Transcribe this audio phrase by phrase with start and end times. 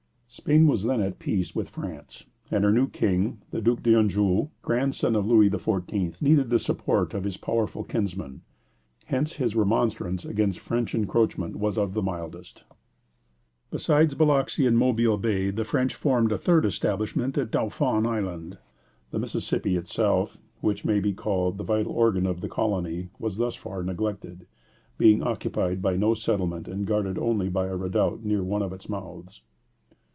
[0.33, 5.13] Spain was then at peace with France, and her new King, the Duc d'Anjou, grandson
[5.13, 8.41] of Louis XIV., needed the support of his powerful kinsman;
[9.07, 12.63] hence his remonstrance against French encroachment was of the mildest.
[13.71, 18.57] Besides Biloxi and Mobile Bay, the French formed a third establishment at Dauphin Island.
[19.11, 23.55] The Mississippi itself, which may be called the vital organ of the colony, was thus
[23.55, 24.47] far neglected,
[24.97, 28.87] being occupied by no settlement and guarded only by a redoubt near one of its
[28.87, 29.41] mouths.